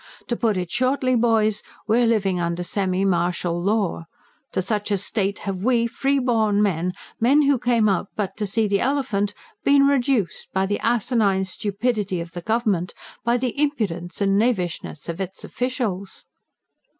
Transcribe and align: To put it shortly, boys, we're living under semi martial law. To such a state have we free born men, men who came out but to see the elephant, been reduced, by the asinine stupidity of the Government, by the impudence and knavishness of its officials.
To 0.29 0.35
put 0.35 0.57
it 0.57 0.71
shortly, 0.71 1.13
boys, 1.13 1.61
we're 1.85 2.07
living 2.07 2.39
under 2.39 2.63
semi 2.63 3.05
martial 3.05 3.61
law. 3.61 4.07
To 4.53 4.59
such 4.59 4.89
a 4.89 4.97
state 4.97 5.37
have 5.45 5.61
we 5.63 5.85
free 5.85 6.17
born 6.17 6.63
men, 6.63 6.93
men 7.19 7.43
who 7.43 7.59
came 7.59 7.87
out 7.87 8.07
but 8.15 8.35
to 8.37 8.47
see 8.47 8.67
the 8.67 8.79
elephant, 8.79 9.35
been 9.63 9.85
reduced, 9.85 10.47
by 10.53 10.65
the 10.65 10.79
asinine 10.79 11.45
stupidity 11.45 12.19
of 12.19 12.31
the 12.31 12.41
Government, 12.41 12.95
by 13.23 13.37
the 13.37 13.53
impudence 13.61 14.21
and 14.21 14.39
knavishness 14.39 15.07
of 15.07 15.21
its 15.21 15.43
officials. 15.43 16.25